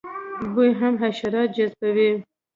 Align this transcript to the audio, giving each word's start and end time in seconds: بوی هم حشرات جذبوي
بوی 0.53 0.69
هم 0.79 0.93
حشرات 1.03 1.49
جذبوي 1.55 2.11